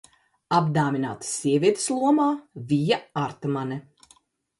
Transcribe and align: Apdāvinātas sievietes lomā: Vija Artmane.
Apdāvinātas 0.59 1.33
sievietes 1.41 1.85
lomā: 1.97 2.25
Vija 2.73 2.99
Artmane. 3.25 3.79